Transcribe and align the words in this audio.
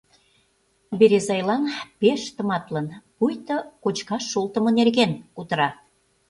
Березайлан 0.99 1.63
пеш 1.99 2.21
тыматлын, 2.35 2.87
пуйто 3.17 3.57
кочкаш 3.83 4.23
шолтымо 4.31 4.69
нерген 4.79 5.11
кутыра. 5.35 5.69